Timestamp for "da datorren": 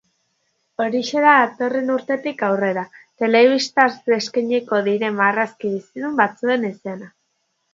1.25-1.91